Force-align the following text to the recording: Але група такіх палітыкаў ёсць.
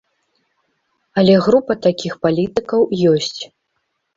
Але 1.21 1.35
група 1.47 1.73
такіх 1.85 2.13
палітыкаў 2.27 2.81
ёсць. 3.15 3.41